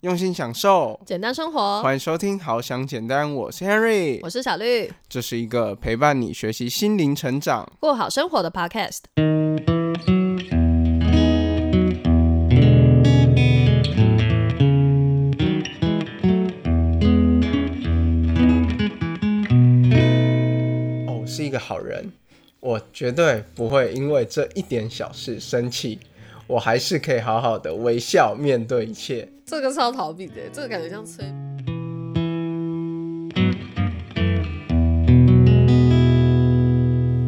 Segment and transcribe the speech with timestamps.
[0.00, 1.82] 用心享受，简单生活。
[1.82, 9.00] 欢迎收听《好想简单》，我是 Henry，我是小绿，这是一个陪伴你学习心灵成长、过好生活的 Podcast。
[21.06, 22.10] 哦，是一个好人，
[22.60, 25.98] 我绝对不会因为这一点小事生气，
[26.46, 29.28] 我还是可以好好的微笑面对一切。
[29.50, 31.24] 这个超逃避的，这个感觉像催。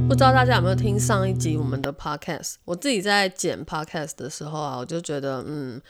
[0.08, 2.54] 不知道大家有没有听上一集我们的 podcast？
[2.64, 5.82] 我自己在剪 podcast 的时候啊，我就觉得，嗯，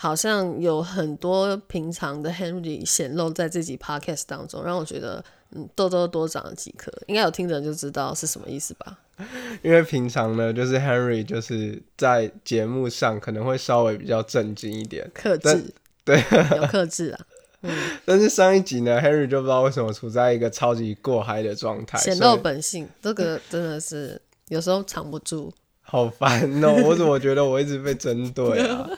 [0.00, 6.88] 好像有很多平常的 Henry 显露在自己 podcast 当中，让我觉得，嗯，痘痘多长了几颗。
[7.08, 8.96] 应该有听的人就知道是什么意思吧？
[9.60, 16.22] 因为平常呢，就是 Henry 就是在节目上可能会稍微比较正经一点，克制，对，
[16.56, 17.20] 有克制啊。
[17.62, 25.52] 嗯， 但是上一集呢，Henry 就不知道为什么处在一个超级过嗨的状态，显露本性，这个真的是有时候藏不住。
[25.90, 26.74] 好烦哦！
[26.84, 28.88] 我怎么觉得我一直被针对啊？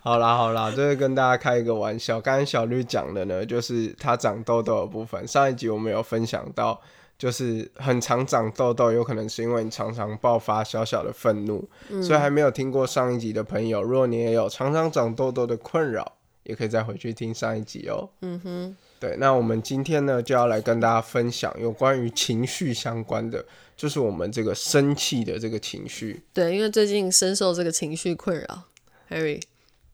[0.00, 2.20] 好 啦好啦，就是跟大家开一个玩笑。
[2.20, 5.26] 刚刚小绿讲的呢，就是他长痘痘的部分。
[5.26, 6.80] 上一集我们有分享到。
[7.18, 11.66] 就是很常长痘痘，有可能是因为你常常爆发小小的愤怒，
[12.02, 18.06] 所以还没有听过上一集的朋友，如果你也有常常长痘痘的困扰，也可以再回去听上一集哦。
[18.20, 23.44] 嗯哼，对，那我们今天呢就要来跟大家分享有关于情绪相关的，
[23.76, 26.22] 就是我们这个生气的这个情绪。
[26.32, 28.64] 对，因为最近深受这个情绪困扰
[29.10, 29.40] ，Harry。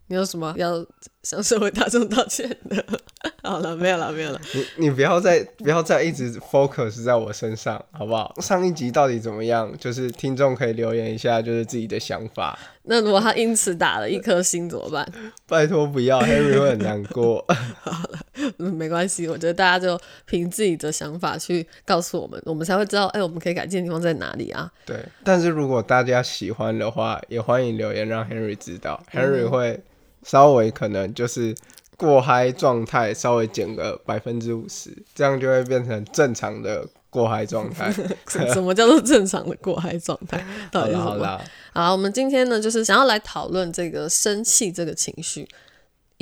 [0.08, 0.84] 你有什么要
[1.22, 2.84] 向社会大众道歉的？
[3.42, 4.38] 好了，没有了，没有了。
[4.52, 8.34] 你你不要再不要再一直 focus 在我身上，好不好？
[8.42, 9.72] 上一集到底怎么样？
[9.78, 12.58] 就是听众可以留言一下，就是自己的想法。
[12.84, 15.10] 那如果他因此打了一颗星怎么办？
[15.48, 17.42] 拜托不要，Harry 会很难过。
[17.80, 18.18] 好了，
[18.58, 19.28] 嗯，没关系。
[19.28, 24.70] 我觉得大家就凭自己的想法去告诉我们，我们才会知道，哎，我们可以改进的地方在哪里啊？
[24.84, 24.96] 对。
[25.24, 29.82] 但是如果大家喜欢的话，也欢迎留言让 Henry 知道，Henry 会。
[30.24, 31.52] 稍微可能就是
[31.96, 37.92] 过嗨状态，稍微减个百分之五十，这样就会变成正常的过嗨状态。
[38.54, 40.38] 什么叫做正常的过嗨状态？
[40.72, 41.40] 好啦好啦，
[41.72, 45.48] 好，我们今天呢，就是想要来讨论这个生气这个情绪。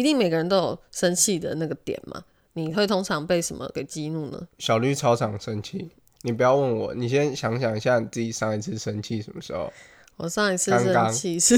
[0.00, 2.24] 一定每个人都有生气的那个点嘛？
[2.54, 4.48] 你会通常被什么给激怒呢？
[4.58, 5.90] 小绿超常生气，
[6.22, 9.70] 你不要问我，你先想想一下你自己上一次生气什么时候。
[10.16, 11.56] 我上一次生气是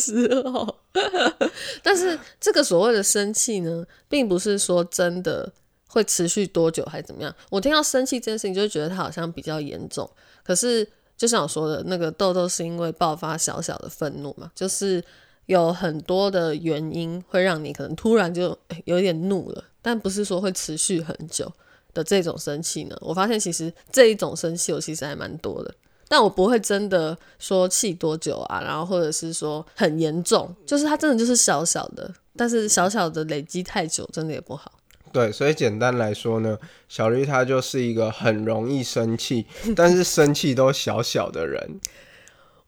[0.00, 0.76] 时候，
[1.84, 5.52] 但是这个所谓的生气呢，并不是说真的
[5.88, 7.34] 会持续多久还是怎么样。
[7.48, 10.08] 我听到生气这件事情，就觉得它好像比较严重。
[10.44, 10.86] 可是
[11.16, 15.02] 就像我说的，那个痘痘是因为爆发小小的愤怒嘛，就是
[15.46, 21.52] 有很多的原因会让你可能突然就有点怒了，但不是说会持续很久
[21.92, 22.96] 的这种生气呢。
[23.00, 25.74] 我发现其实这一种生气，我其实还蛮多的。
[26.08, 34.72] 但我不会真的说气多久啊，然后或者是说很严重，就是它真的就是小小的，但是小小的累积太久，真的也不好。
[35.10, 41.80] 对，所以简单来说呢，小绿他就是一个很容易生气，但是生气都小小的人。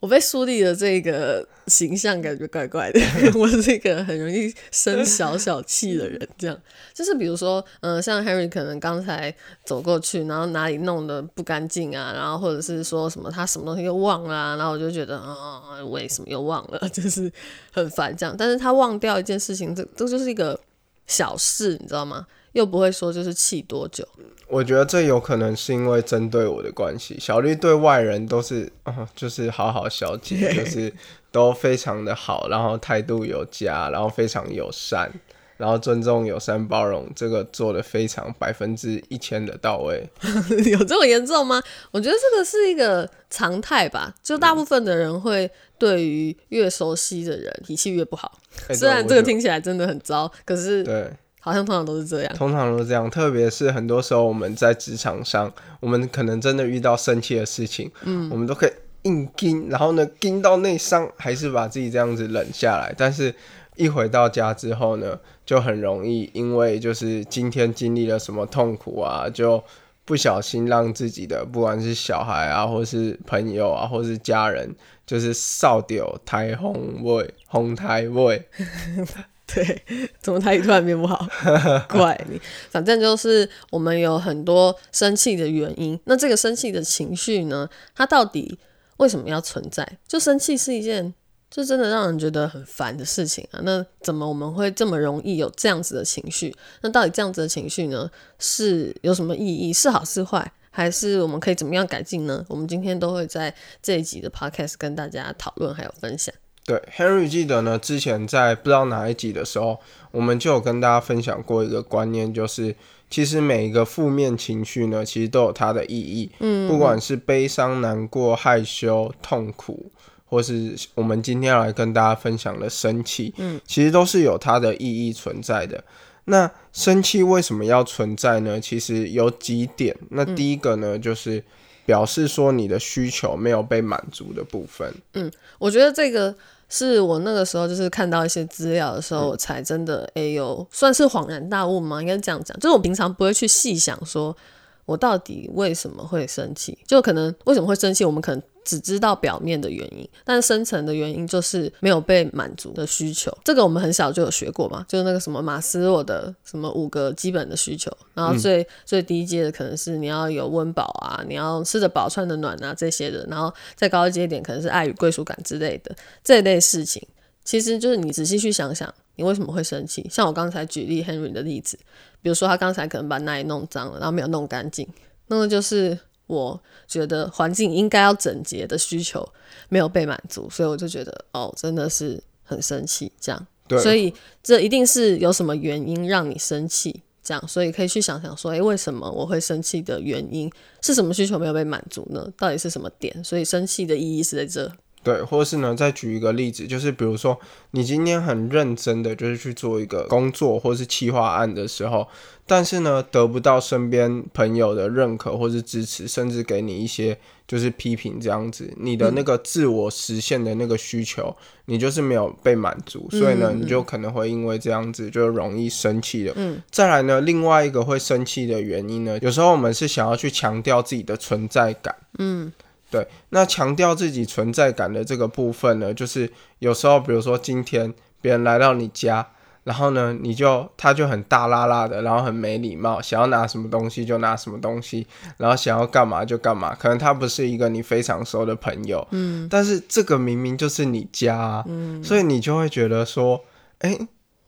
[0.00, 3.00] 我被树立的这个形象感觉怪怪的，
[3.38, 6.28] 我是一个很容易生小小气的人。
[6.37, 6.60] 这样
[6.93, 9.34] 就是比如说，嗯，像 Harry 可能刚才
[9.65, 16.88] 走过去，然后哪里弄得不干净啊，然后或者是说什么他什么东西又忘了，然后我就觉得啊，为什么又忘了？
[16.93, 17.32] 就是
[17.72, 18.34] 很烦这样。
[18.37, 20.61] 但是他忘掉一件事情，这这就是一个
[21.06, 22.26] 小事，你知道吗？
[22.54, 24.04] 又不会说就是气多久。
[24.47, 30.93] 我觉得这有可能是因为针对我的关系，小绿对外人都是啊， 就是好好小姐， 就是
[31.32, 35.10] 都非常的好，然后态度有加，然后非常友善，
[35.56, 40.09] 然后尊重、友善、包容，这个做的非常百分之一千的到位。
[40.70, 41.60] 有这么严重吗？
[41.91, 48.38] 我觉得这个是一个常态吧，就大部分的人会对于越熟悉的人脾气越不好。
[48.75, 51.10] 虽然这个听起来真的很糟，可是对。
[51.44, 62.94] 好像通常都是这样，通常都是这样，特别是很多时候我们在职场上，我们可能真的遇到生气的事情，嗯，我们都可以硬盯，然后呢盯到内伤，还是把自己这样子冷下来。
[62.96, 63.35] 但是，
[63.76, 69.62] 一回到家之后呢，就很容易因为就是今天经历了什么痛苦啊，就
[70.06, 74.75] 不小心让自己的不管是小孩啊，或是朋友啊，或是家人，
[75.05, 78.49] 就是少掉台风味、红台味。
[79.46, 79.82] 对，
[80.20, 81.29] 怎么他一突然变不好？
[81.88, 85.99] 怪你，反正就是我们有很多生气的原因。
[86.05, 88.58] 那这个生气的情绪呢，它到底
[88.96, 89.87] 为什么要存在？
[90.08, 91.12] 就生气是一件
[91.50, 93.61] 就真的让人觉得很烦的事情啊！
[93.62, 96.52] 那怎么我们会这么容易有这样子的情绪？
[96.81, 99.73] 那到底这样子的情绪呢，是有什么意义？
[99.73, 100.50] 是好是坏？
[100.70, 102.44] 还是我们可以怎么样改进呢？
[102.49, 106.35] 我们今天都会在这一集的 podcast 跟大家讨论还有分享。
[106.64, 109.78] 对，Henry 记得呢，之前在不知道哪一集的时候，
[110.11, 112.75] 我们就有跟大家分享过一个观念，就是
[113.11, 116.31] 其实每一个负面情绪呢，其实都有它的意义。
[116.40, 119.90] 嗯，不管是悲伤、难过、害羞、痛苦。
[120.26, 125.84] 或是我们今天要来跟大家分享的生气，嗯，其实都是有它的意义存在的。
[126.25, 128.58] 那生气为什么要存在呢？
[128.60, 129.94] 其实有几点。
[130.08, 131.44] 那第一个呢，就是
[131.87, 134.93] 表示说你的需求没有被满足的部分。
[135.12, 136.34] 嗯，我觉得这个
[136.69, 142.00] 是我那个时候就是看到一些资料的时候，我才真的哎呦，算是恍然大悟吗？
[142.00, 144.37] 应该这样讲，就是我平常不会去细想说。
[144.86, 146.76] 我到底为什么会生气？
[146.86, 148.04] 就可能为什么会生气？
[148.04, 153.31] 我们可能只知道表面的原因，但深层的原因就是没有被满足的需求。
[153.44, 167.02] 这个我们很小就有学过嘛，就是那个什么马斯洛的什么五个基本的需求，然后最最低阶的可能是你要有温饱啊，你要吃得饱穿得暖啊这些的，然后再高阶一阶点可能是爱与归属感之类的这类事情。
[167.44, 170.06] 其实就是你仔细去想想，你为什么会生气？
[170.11, 171.78] 像我刚才举例 Henry 的例子。
[172.22, 174.88] 比如说，他刚才可能把那里弄脏了，然后没有弄干净，
[175.26, 176.58] 那个就是我
[176.88, 179.22] 觉得环境应该要整洁的需求
[179.69, 183.12] 没有被满足，所以我就觉得哦，真的是很生气。
[183.20, 183.46] 这样，
[183.82, 187.02] 所以这一定是有什么原因让你生气。
[187.22, 190.50] 这样，所以可以去想想说，诶，为什么我会生气的原因
[190.81, 191.12] 是什么？
[191.12, 192.26] 需求没有被满足呢？
[192.38, 193.22] 到底是什么点？
[193.22, 194.72] 所以生气的意义是在这。
[195.05, 197.39] 对，或是呢，再举一个例子，就是比如说
[197.73, 202.09] 你今天很认真的就是去做一个工作或是企划案的时候，
[202.47, 207.17] 但是呢得不到身边朋友的认可或是支持，甚至给你一些
[207.47, 211.37] 就是批评这样子，你的那个自我实现的那个需求，
[211.67, 216.33] 你就是没有被满足，所以呢，你就可能会因为这样子就容易生气的。
[216.37, 221.95] 嗯，再来呢，另外一个会生气的原因呢，有时候我们是想要去强调自己的存在感。
[222.19, 222.51] 嗯。
[222.94, 226.31] 对，那强调自己存在感的这个部分呢，就是
[226.61, 229.26] 有时候，比如说今天别人来到你家，
[229.64, 235.05] 然后呢，你就他就很大拉拉的，然后很没礼貌，想要拿什么东西就拿什么东西，
[235.38, 243.41] 然后想要干嘛就干嘛，可能他不是一个你非常熟的朋友，嗯，但是这个明明就是你家，啊嗯，所以你就会觉得说，
[243.81, 243.99] 哎。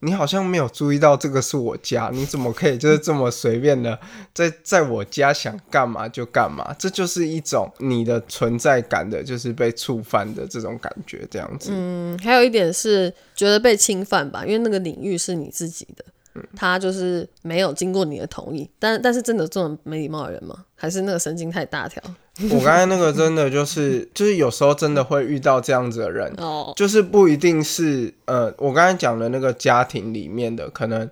[0.07, 3.99] 你好像没有注意到这个是我家，你怎么可以就是这么随便的
[4.33, 6.73] 在在我家想干嘛就干嘛？
[6.79, 11.71] 这就是一种你的存在感的，就是被触犯的这种感觉，这样子。
[11.73, 16.05] 嗯，还有一点是觉得被侵犯吧，因为那个领域是你自己的。
[16.55, 20.65] 他就是没有经过你的同意，但但是真的这种没礼貌的人吗？
[20.75, 22.03] 还是那个神经太大条？
[22.51, 31.09] 我刚才那个真的就是就是有时候真的会遇到这样子的人，哦，就是不一定是呃，我刚才讲的那个家庭里面的，可能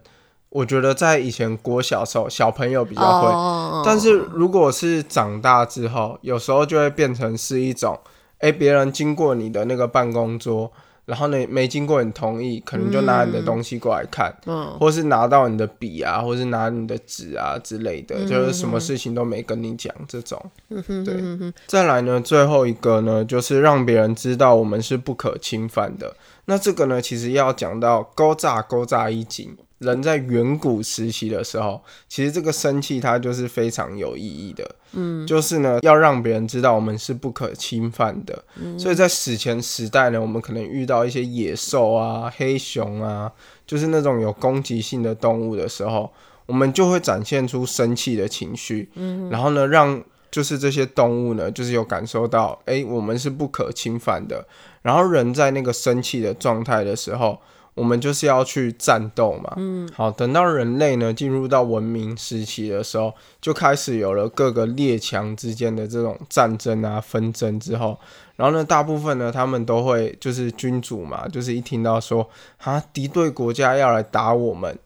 [0.51, 7.99] 我觉得在以前国小时候小朋友比较会，但是如果是长大之后，有时候就会变成是一种，
[8.41, 10.71] 哎，别人经过你的那个办公桌。
[11.07, 20.43] 然后呢，没经过你同意，可能就拿你的东西过来看，嗯，或是拿到你的笔啊，或是拿你的纸啊之类的，就是什么事情都没跟你讲这种。
[20.69, 26.17] 对，再来呢，最后一个呢，就是让别人知道我们是不可侵犯的。
[26.47, 29.57] 那这个呢，其实要讲到勾炸勾炸一紧。
[29.85, 38.43] 人在远古时期的时候，其实这个生气它就是非常有意义的，嗯，就是呢要让别人知道我们是不可侵犯的，
[38.79, 43.31] 所以在史前时代呢，我们可能遇到一些野兽啊、黑熊啊，
[43.67, 46.11] 就是那种有攻击性的动物的时候，
[46.47, 54.47] 我们就会展现出生气的情绪，嗯，然后呢让就是这些动物呢，就是有感受到，哎，我们是不可侵犯的，
[54.83, 57.39] 然后人在那个生气的状态的时候。
[57.75, 67.99] 我们就是要去战斗嘛，嗯，好，等到人类呢进入到文明时期的时候，就开始有了各个列强之间的这种战争啊纷争之后，
[68.37, 72.29] 然后呢，大部分呢他们都会就是君主嘛，就是一听到说
[72.63, 74.79] 啊敌对国家要来打我们。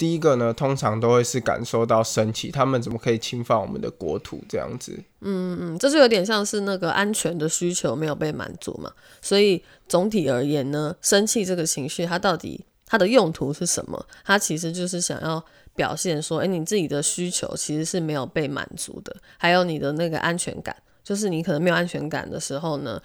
[0.00, 4.94] 第一个呢，通常都会是感受到生气，他们怎么可以侵犯我们的国土这样子？
[5.20, 8.90] 嗯嗯嗯，这就有点像是那个安全的需求没有被满足嘛。
[9.20, 14.06] 所以总体而言呢，生气这个情绪，它到底它的用途是什么？
[14.24, 15.44] 它其实就是想要
[15.76, 22.98] 表现说，哎，你自己的需求其实是没有被满足的，还有你的那个安全感，就是你可能没有安全感的时候呢，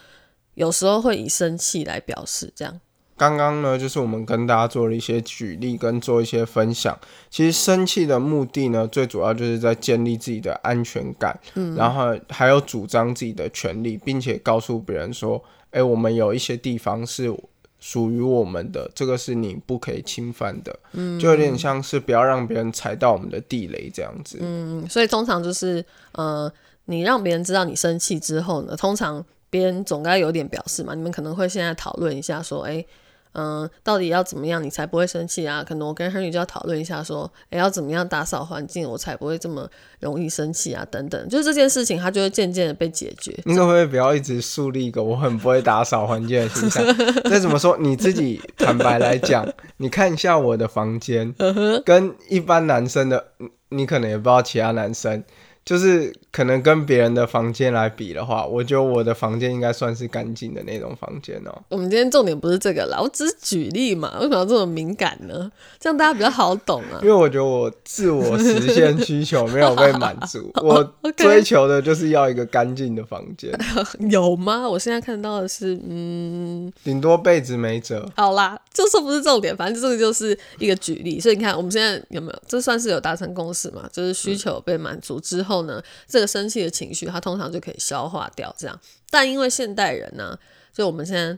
[0.54, 2.80] 有时候会以生气来表示这样。
[3.18, 6.98] 刚刚呢，就是我们跟大家做了一些举例跟做一些分享。
[7.30, 15.42] 其实生气的目的呢，最主要就是在建立自己的安全感，嗯，然后还有主张自己的权利，并且告诉别人说，
[15.72, 17.34] 哎，我们有一些地方是
[17.80, 24.40] 属于我们的，这个是你不可以侵犯的，嗯，就有点像是不要让别人踩到我们的地雷这样子。
[24.42, 26.52] 嗯，所以通常就是呃，
[26.84, 32.86] 你让别人知道你生气之后呢，通常别人总该有点表示嘛，你们可能会现在讨论一下说，哎。
[33.36, 35.63] 嗯，到底要怎么样你才不会生气啊？
[35.63, 40.88] 可能我跟 Henry 就要讨论一下，说，哎，要怎么样打扫环境，我才不会这么容易生气啊？
[40.89, 43.38] 等等，就是这件事情，它就会渐渐的被解决。
[43.44, 46.84] 你可不可以不要一直树立一个我很不会打扫环境的形象？
[47.30, 49.46] 再怎么说，你自己坦白来讲，
[49.77, 51.36] 你看一下我的房间，
[51.84, 53.25] 跟一般男生的，
[53.70, 55.24] 你可能也不知道其他男生。
[55.66, 61.64] 就是可能跟别人的房间来比的话，我觉得我的房间应该算是干净的那种房间哦。
[61.70, 64.14] 我们今天重点不是这个啦，我只是举例嘛。
[64.20, 65.52] 为什么要这么敏感呢？
[65.80, 67.00] 这样大家比较好懂啊。
[67.02, 70.84] 因为我觉得我自我实现需求没有被满足， 我
[71.18, 73.52] 追求的就是要一个干净的房间。
[74.12, 74.70] 有吗？
[74.70, 78.08] 我现在看到的是，嗯，顶多被子没折。
[78.16, 81.20] 好啦，就说不是重点，反正这个就是一个举例。
[81.20, 82.40] 所以你看，我们现在有没有？
[82.48, 83.90] 这算是有达成共识嘛？
[83.92, 85.55] 就是需求被满足之后。
[85.56, 88.54] 后呢，这个生气的情绪，它通常就可以消化掉。
[88.58, 90.38] 这样，但因为现代人呢，
[90.74, 91.38] 就我们现在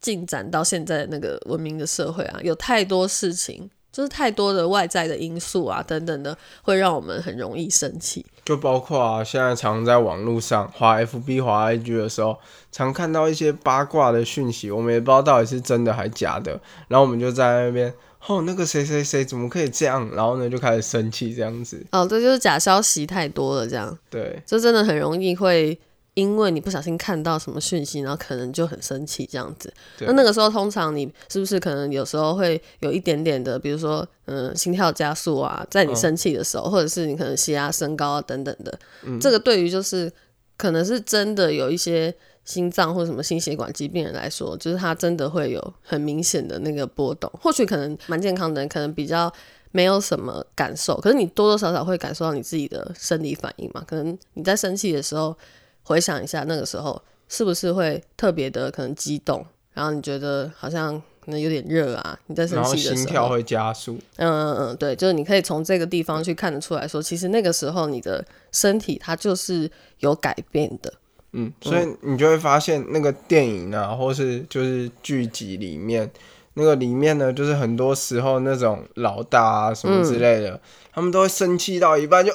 [0.00, 8.24] 进展到现在那个文明的社会啊，有太多事情，就是太多的外在的因素啊，等等的，会让我们很容易生气。
[8.44, 12.38] 就包括啊，现在常在网络上滑 FB、滑 IG 的时候，
[12.72, 16.58] 常看到一些八卦的讯息，我们也不知道到底是真的还是假的，
[16.88, 17.92] 然后我们就在那边。
[18.26, 20.10] 哦，那个谁谁谁怎么可以这样？
[20.14, 21.82] 然后呢，就开始生气这样子。
[21.92, 23.96] 哦，这就是假消息太多了，这样。
[24.10, 25.78] 对，这真的很容易会
[26.14, 29.72] 因为你不小心看到什么讯息，然后可能就很生气这样子。
[30.00, 38.78] 那那个时候，通常你是不是可能有时候会有一点点的，比如说，嗯，心跳加速啊，在你生气的时候，或者是你可能血压升高啊等等的。
[39.04, 40.12] 嗯，这个对于就是
[40.56, 42.14] 可能是真的有一些。
[42.48, 47.30] 心脏或什么心血管疾病人来说，就是他真的会有很明显的那个波动。
[47.38, 49.30] 或许可能蛮健康的人，可能比较
[49.70, 53.84] 没有什么感受，可是你多多少少会感受到你自己的生理反应嘛。
[53.86, 55.36] 可能你在生气的时候，
[55.82, 62.18] 回想一下那个时候是不是会特别的可能激动，然后你觉得好像可能有点热啊。
[62.28, 63.98] 你在生气的时候，心跳会加速。
[64.16, 70.90] 嗯嗯嗯，对，就是你可以从这个地方去看得出来说，其实那个时候你的身体它就是有改变的。
[71.32, 76.10] 嗯，所以你就会发现那个电影啊，或是就是剧集里面，
[76.54, 80.60] 那个里面呢，就是很多时候那种老大啊什么之类的，
[80.92, 82.32] 他们都会生气到一半就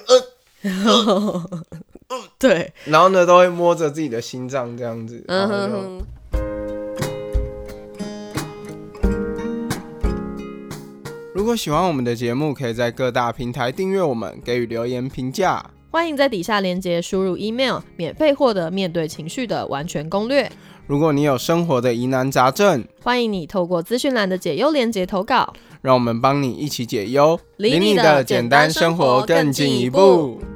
[0.62, 1.50] 呃，
[2.38, 5.24] 对，然后呢都会摸着自己的心脏这样子。
[5.28, 6.02] 嗯哼。
[11.34, 15.72] 如果喜欢我们的节目，可以在各大平台订阅我们，给予留言评价。
[15.94, 20.52] 欢迎在底下链接输入 email，免费获得面对情绪的完全攻略。
[20.88, 30.42] 如果你有生活的疑难杂症，欢迎你透过资讯栏的解忧链接投稿，让我们帮你一起解忧，离你的简单生活更进一步。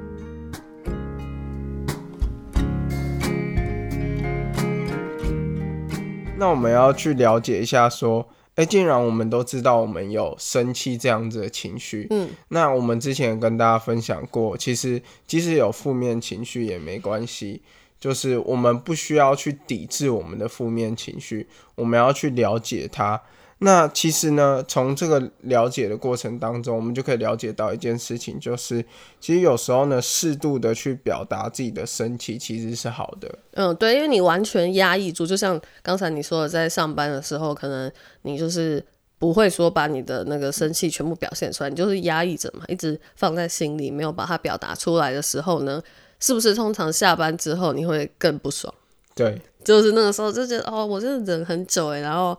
[6.36, 8.28] 那我们要去了解一下说。
[8.58, 17.62] 哎，既然我们都知道我们有生气这样子的情绪，嗯，那我们之前跟大家分享过，其实即使有负面情绪也没关系，
[18.00, 23.22] 就是我们不需要去抵制我们的负面情绪，我们要去了解它。
[23.60, 28.86] 那其实呢，从这个了解的过程当中，我们就可以了解到一件事情，就是
[29.20, 33.40] 其实有时候呢，适度的去表达自己的生气，其实是好的。
[33.54, 38.86] 嗯，对，因为你完全压抑住，就像刚才你说的，在上班的时候，可能你就是
[39.18, 45.82] 不会说把你的那个生气全部表现出来，你就是压抑着嘛，一直放在心里，没有把它表达出来的时候呢，
[46.20, 48.72] 是不是通常下班之后你会更不爽？
[49.16, 49.42] 对。
[49.68, 52.38] 就是那个时候就觉得哦，我真的忍很久哎，然后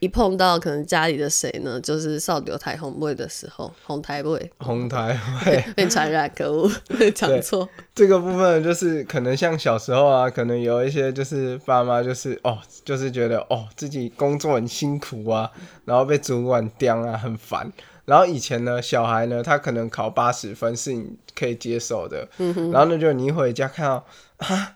[0.00, 5.16] 一碰到可能家里的谁呢，就是少牛台红味的时候，红台味，红台
[5.46, 7.68] 味被传染，可恶，被讲错。
[7.94, 15.48] 这个部分就是可能像小时候啊，可能有一些就是爸妈就是哦，就是觉得哦自己工作很辛苦啊，
[15.84, 17.72] 然后被主管刁啊，很烦。
[18.04, 22.28] 然后以前呢，小孩呢，他可能考八十分是你可以接受的，
[22.72, 24.04] 然后呢，就你一回家看到
[24.38, 24.74] 啊。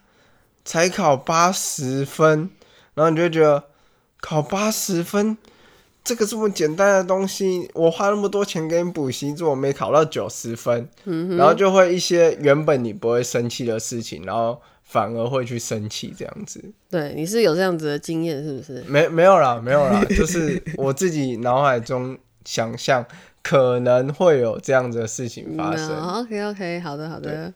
[0.69, 2.51] 才考八十分，
[2.93, 3.65] 然后你就会觉得
[4.21, 5.39] 考八十分，
[6.05, 10.87] 这个这么简单的东西，我花那么多钱给你补习，怎么没考到九十分，
[11.39, 16.63] 然后就会一些原本你不会生气的事情，然后反而会去生气这样子。
[16.91, 18.83] 对，你是有这样子的经验是不是？
[18.87, 23.03] 没没有啦，没有啦，就是我自己脑海中想象
[23.43, 25.99] 可能会有这样子的事情发生。
[25.99, 27.55] OK OK，好的好的。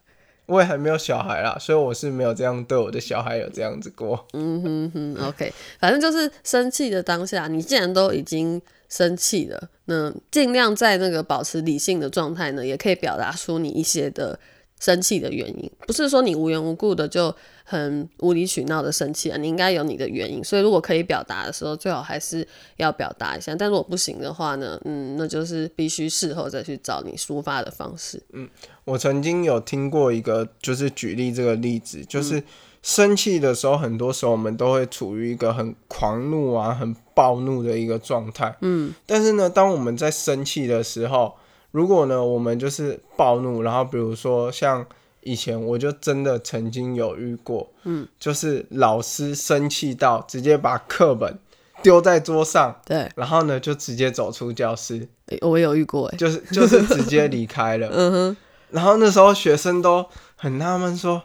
[0.52, 4.26] 我也还没有小孩啦，所以我是没有这样对我的小孩有这样子过。
[4.34, 14.38] 嗯哼哼，OK，反正就是生气的当下，你既然都已经生气了，那尽量在那个保持理性的状态呢，也可以表达出你一些的
[14.78, 17.34] 生气的原因，不是说你无缘无故的就。
[17.64, 19.36] 很无理取闹的生气啊！
[19.36, 23.54] 你应该有你的原因，所以如果可以表达的时候，最好还是要表达一下。
[23.54, 28.22] 但如果不行的话呢，嗯，那就是必须事后再去找你抒发的方式。
[28.32, 28.48] 嗯，
[28.84, 32.42] 我曾经有听过一个，就是举例这个例子，就是
[32.82, 38.56] 生气的时候，很多时候我们都会处于一个很狂怒啊、很暴怒的一个状态。
[38.60, 41.34] 嗯，但是呢，当我们在生气的时候，
[41.70, 44.84] 如果呢，我们就是暴怒，然后比如说像。
[45.22, 51.38] 以前我就真的曾经有遇过，嗯，就是老师生气到直接把课本
[51.82, 55.08] 丢在桌上，对，然后呢就直接走出教室。
[55.40, 58.36] 我有遇过，哎，就是就是直接离开了， 嗯哼。
[58.70, 60.04] 然后那时候学生都
[60.36, 61.22] 很纳闷说，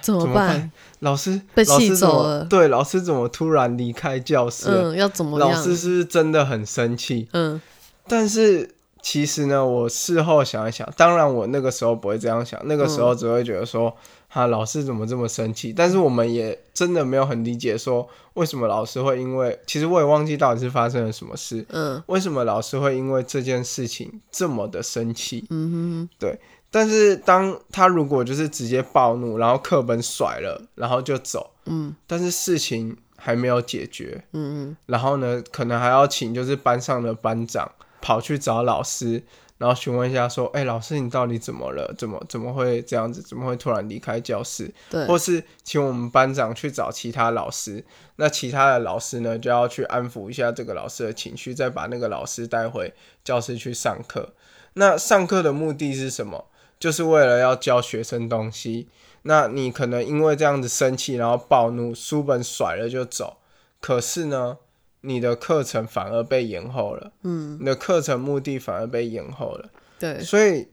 [0.00, 0.70] 怎么办？
[1.00, 4.68] 老师被气走了，对，老师怎么突然离开教室？
[4.68, 5.38] 嗯，要怎么？
[5.38, 7.28] 老师是不是真的很生气？
[7.32, 7.60] 嗯，
[8.06, 8.68] 但是。
[9.02, 13.92] 其实呢，我事后想一想，当然我那个时候不会这样想，那个时候只会觉得说，
[14.28, 15.72] 哈，老师怎么这么生气？
[15.72, 25.44] 但是我们也真的没有很理解，说为什么老师会因为，其实我也忘记到底是发生了什么事，嗯，为什么老师会因为这件事情这么的生气？
[25.50, 26.38] 嗯哼，对。
[26.70, 37.68] 但是当他如果就是直接暴怒，然后课本甩了，然后就走，嗯，但是事情还没有解决，嗯嗯，然后呢，可能还要请就是班上的班长。
[38.02, 39.22] 跑去找老师，
[39.58, 41.94] 然后询问一下，说：“哎，老师，你到底怎么了？
[41.96, 43.22] 怎么怎么会这样子？
[43.22, 44.74] 怎么会突然离开教室？
[44.90, 47.84] 对，或是请我们班长去找其他老师，
[48.16, 52.92] 那其他的老师呢，就要去安抚一下这个老师的情绪，再把那个老师带回
[53.22, 54.34] 教室去上课。
[54.74, 56.46] 那上课的目的是什么？
[56.80, 58.88] 就是为了要教学生东西。
[59.22, 63.36] 那你可能因为这样子生气，然后暴怒，书本甩了就走。
[63.80, 64.58] 可是呢？”
[65.02, 69.68] 你的课程反而被延后了，嗯，你的课程目的反而被延后了，
[69.98, 70.66] 对，所以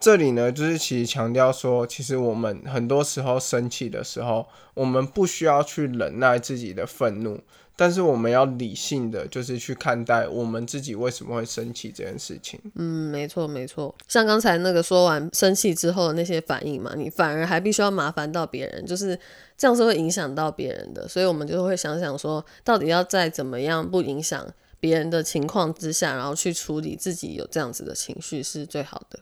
[0.00, 7.38] 这里呢，就是其实强调说，其实我们很多时候生气的时候，我们不需要去忍耐自己的愤怒。
[7.76, 12.60] 但是我们要理性的，就是去看待我们自己为什么会生气这件事情。
[12.74, 13.94] 嗯，没错没错。
[14.06, 19.18] 像刚才那个说完生气之后的那些反应嘛，你反而还必须要麻烦到别人，就是
[19.56, 21.08] 这样是会影响到别人的。
[21.08, 24.46] 所以我们就会想想说，到底要在怎么样不影响
[24.78, 29.20] 别人的情况之下，然后去处理自己有这样子的情绪是最好的。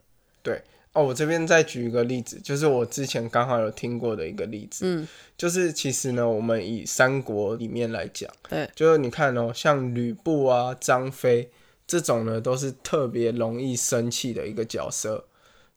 [0.49, 0.63] 对。
[0.95, 5.07] 哦，我这边再举一个例子，就是我之前刚好有听过的一个例子，嗯，
[5.37, 11.51] 就是其实呢，我们以三国里面来讲，对，就是你看哦，像吕布啊、张飞
[11.87, 15.27] 这种呢，都是特别容易生气的一个角色，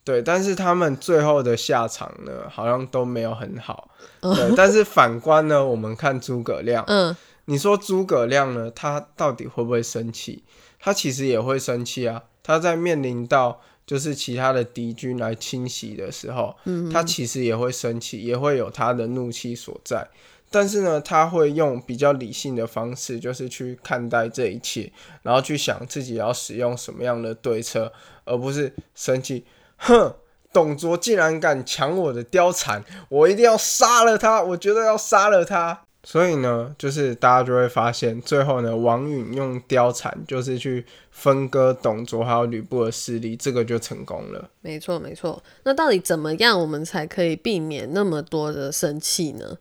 [0.05, 10.45] 对，但是他们最后的下场呢，好像都没有很好，对，但是反观呢，我们看诸葛亮，嗯，你说诸葛亮呢，他到底会不会生气？
[10.79, 13.61] 他其实也会生气啊，他在面临到。
[13.85, 16.55] 就是其他的敌军来侵袭的时候，
[16.91, 20.07] 他其实也会生气，也会有他的怒气所在。
[20.53, 24.91] 但是呢，他会用比较理性的方式，就是去看待这一切，
[25.21, 27.93] 然后去想自己要使用什么样的对策，
[28.25, 29.45] 而不是生气。
[29.77, 30.13] 哼，
[30.51, 34.43] 董卓竟然敢抢我的貂蝉，我一定要杀了他！
[34.43, 35.85] 我觉得要杀了他。
[36.03, 44.49] 所以呢，就是大家就会发现，最后呢，王允用貂蝉就是去分割董卓还有吕布的势力，这个就成功了。
[44.61, 45.41] 没错，没错。
[45.63, 49.59] 那到底怎么样，我们才可以避免那么多的生气呢？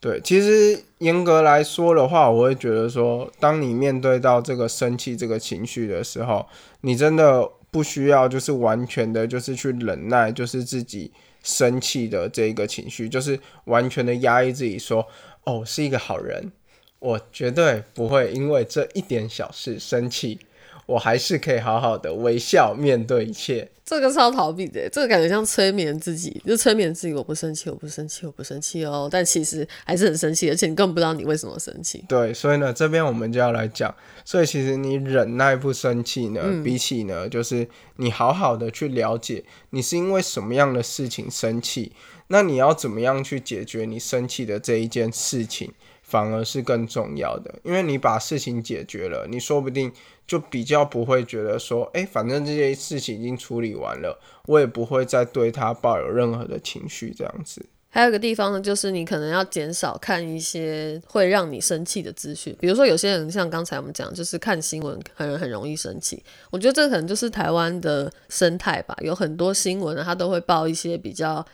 [0.00, 6.46] 对，其实严格来说的话，我会觉得说，当你面对到这个生气这个情绪的时候，
[6.80, 15.06] 你真的不需要就是完全的，就是去忍耐，就是自己生气的这个情绪，就是完全的压抑自己说。
[15.44, 16.52] 哦，是一个好人，
[16.98, 20.38] 我绝对不会因为这一点小事生气，
[20.86, 23.68] 我还是可以好好的微笑面对一切。
[23.84, 29.06] 这个超逃避的，这个感觉像催眠自己，就催眠自己，我不生气，我不生气，我不生气哦。
[29.12, 32.02] 但其实还是很生气，而且你根本不知道你为什么生气。
[32.08, 41.92] 对，所以呢，这边我们就要来讲，所以其实你忍耐不生气呢，比起呢，就是你好好的去了解你是因为什么样的事情生气。
[42.28, 49.92] 那你要怎么样去解决你生气的这一件事情，反而是更重要的，因为你把事情解决了，你说不定
[50.26, 57.64] 就比较不会觉得说，哎，反正这些事情已经处理完了，我也不会再对他抱有任何的情绪，这样子。
[57.90, 66.20] 还有一个地方呢，就是你可能要减少看一些会让你生气的资讯，比如说有些人像刚才我们讲，就是看新闻很很容易生气。
[66.50, 71.44] 我觉得这可能就是台湾的生态吧，有很多新闻他都会报一些比较。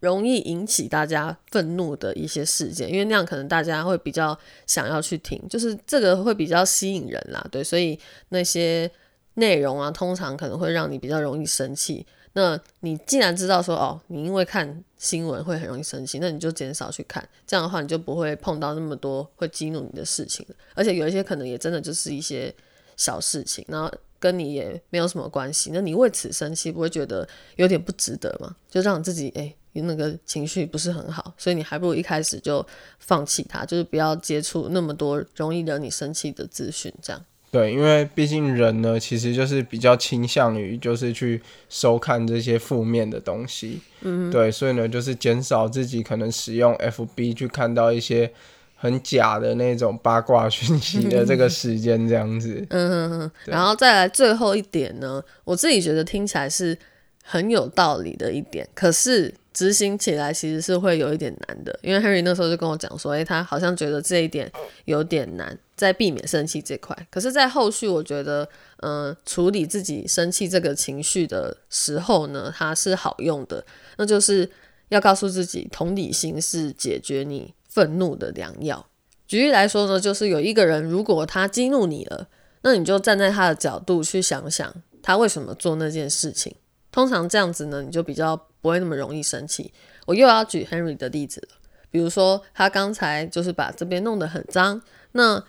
[0.00, 4.36] 容易引起大家愤怒的一些事件，因为那样可能大家会比较
[4.66, 7.98] 想要去听，就是这个会比较吸引人啦，对，所以
[8.30, 8.90] 那些
[9.34, 12.04] 内容啊，通常可能会让你比较容易生气。
[12.32, 22.54] 那你既然知道说哦，你因为看新闻会很容易生气，那你就减少去看，这样的话你就不会碰到那么多会激怒你的事情而且有一些可能也真的就是一些
[22.96, 28.56] 小事情，然后跟你也没有什么关系，那你为此生气，不会觉得有点不值得吗？
[28.70, 29.54] 就让自己哎。
[29.74, 32.64] 那个情绪不是很好，所以你还不如一开始就
[32.98, 37.24] 放弃它，就是不要接触那么多容易惹你生气的资讯，这样。
[37.52, 43.80] 对，因为毕竟人呢，其实就是比较倾向于就是去收看这些负面的东西。
[44.02, 44.30] 嗯。
[44.30, 48.32] 对，所以呢，就是减少自己可能使用 FB 去看到一些
[48.76, 52.64] 很假的那种八卦讯息的这个时间，这样子。
[52.70, 53.30] 嗯嗯嗯。
[53.46, 56.78] 然后再来最后一点呢，我自己觉得听起来是
[57.24, 59.34] 很有道理的一点，可是。
[59.60, 64.50] 执行起来其实是会有一点难的，因为 Henry 那时候就跟我讲说，诶，他好像觉得这一点
[64.86, 66.96] 有点难，在避免生气这块。
[67.10, 73.62] 可是，在后续我觉得，嗯，处理自己生气这个情绪的时候呢，它是好用的。
[73.98, 74.50] 那就是
[74.88, 78.86] 要告诉自己，同理心是解决你愤怒的良药。
[79.28, 82.28] 举例来说呢，就是有一个人如果他激怒你了，
[82.62, 86.54] 那你就站在他的角度去想想，他为什么做那件事情。
[86.92, 88.40] 通常这样子呢，你就比较。
[88.62, 89.72] 不会那么容易生气。
[90.04, 91.56] 我又要举 Henry 的例子了，
[91.90, 94.78] 比如说他刚才就是把这边弄得很脏，
[95.12, 95.42] 那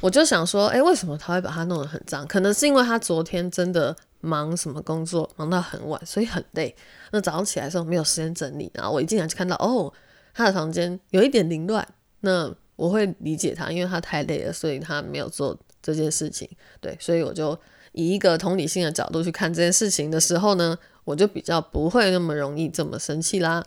[0.00, 2.26] 我就想说，诶，为什么他会把它弄得很脏？
[2.26, 6.76] 可能是因为他昨天真的忙什么工作，忙到很晚，所以很累。
[7.10, 9.90] 那早上起来的时候没有时间整理，然后我一进来就看到，哦，
[10.34, 11.88] 他的房间有一点凌乱。
[12.20, 16.46] 那我会理解他，因为他太累了，所以他没有做这件事情。
[16.82, 17.58] 对，所以我就
[17.98, 20.78] 以一个同理心的角度去看这件事情的时候呢。
[21.08, 23.64] 我就比较不会那么容易这么生气啦。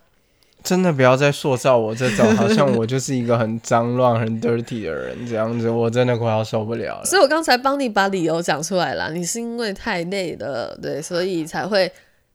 [0.63, 7.03] 真的不要再塑造我这种好像我就是一个很脏乱、很 dirty 的人这样子，我真的快要受不了了。
[7.03, 11.91] 所以我刚才帮你把理由讲出来了，你是因为太累了，对，所以才会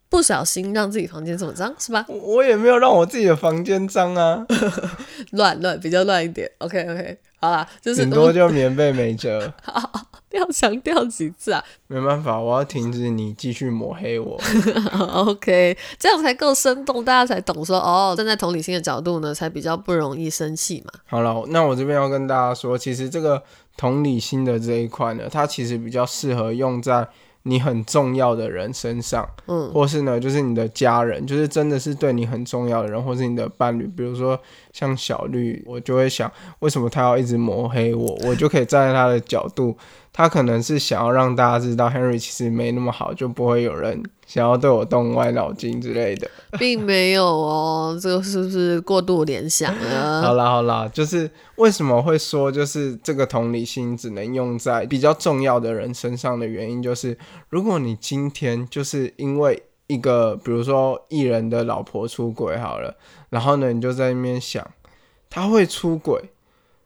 [0.09, 2.07] 不小心让自己房间这么脏，是吧？
[2.09, 4.47] 我也没有让我自己的房间脏啊，
[5.33, 6.51] 乱乱比较乱一点。
[6.59, 9.53] OK OK，好啦，就是顶多就棉被没折。
[10.33, 11.65] 要强调几次啊？
[11.87, 14.39] 没办法，我要停止你继续抹黑我。
[15.25, 20.93] OK，这样才够生动，大家才懂说哦，站在同理心的角度呢，才比较不容易生气嘛。
[21.07, 23.43] 好了，那我这边要跟大家说，其实这个
[23.79, 27.09] 同理心的这一块呢，它其实比较适合用在。
[27.47, 34.39] 你很重要的人身上，嗯，或是呢，就是你的家人，就是真的是对你很重要的人，或是你的伴侣，比如说
[34.73, 38.19] 像小绿，我就会想，为什么他要一直抹黑我？
[38.25, 39.77] 我就可以站在他的角度。
[40.13, 50.21] 他可能是想要让大家知道 Henry 其实没那么好，就不会有人想要对我动歪脑筋之类的，并没有哦，这个是不是过度联想 了？
[50.23, 57.17] 好啦好啦，就是为什么会说就是这个同理心只能用在比较重要的人身上的原因，就是
[57.49, 62.97] 如果你今天就是因为一个比如说艺人的老婆出轨好了，
[63.31, 64.69] 然后呢你就在那边想，
[65.31, 66.31] 他会出轨，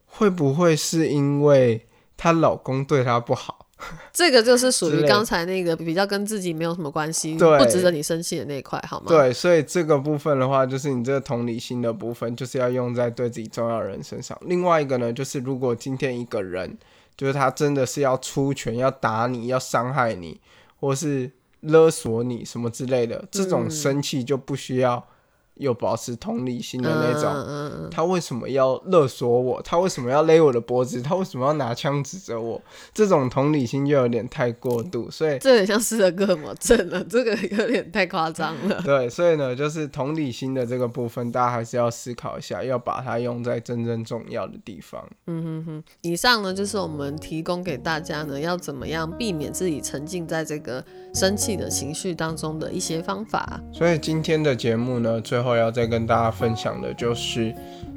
[0.07, 1.87] 会不会是因为？
[2.22, 3.60] 她老公对她不好，
[4.12, 9.07] 这个就是属于刚才那个比较跟自己没有什么关系，不值得你生气的那一块，好吗？
[9.09, 14.37] 对，所以这个部分的话，就是你这个同理心的部分，就是要用在对自己重要人身上。
[14.43, 16.77] 另外一个呢，就是如果今天一个人，
[17.16, 20.40] 就是他真的是要出拳、要打你、要伤害你，
[20.79, 25.07] 或是勒索你什么之类的，这种生气就不需要。
[25.55, 29.61] 又保持同理心的那种，他为什么要勒索我？
[29.63, 31.03] 他为什么要勒我的脖子？
[31.03, 32.61] 他为什么要拿枪指着我？
[32.95, 38.81] 这种同理心就有点太过度，所以这很像斯德哥尔摩症了， 这个有点太夸张了。
[38.87, 45.07] 对，所以呢，就是同理心的这个部分，大家还是要思考一下，要把它用在真正重要的地方。
[45.27, 50.83] 嗯哼哼，以上呢就是我们提供给大家呢，要怎么样避免自己沉浸在这个
[51.13, 53.61] 生气的情绪当中的一些方法。
[53.71, 55.50] 所以今天的节目呢，最后。
[55.57, 57.55] 要再跟大家分享的就是，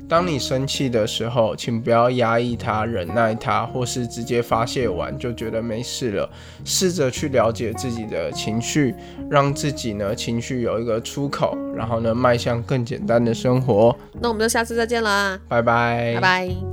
[0.07, 6.29] 当你生气的时候，请不要压抑它、忍耐它，或是直接发泄完就觉得没事了。
[6.65, 8.93] 试着去了解自己的情绪，
[9.29, 13.95] 让自己呢情绪有一个出口，然后呢迈向更简单的生活。
[14.21, 16.72] 那我们就下次再见啦，拜拜，拜拜。